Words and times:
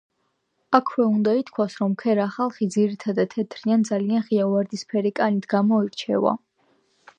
აქვე 0.77 1.03
უნდა 1.09 1.35
ითქვას, 1.41 1.75
რომ 1.81 1.93
ქერა 2.03 2.25
ხალხი 2.37 2.69
ძირითადად, 2.77 3.31
თეთრი 3.35 3.75
ან 3.77 3.85
ძალიან 3.91 4.27
ღია 4.31 4.49
ვარდისფერი 4.55 5.15
კანით 5.23 5.49
გამოირჩევა. 5.55 6.37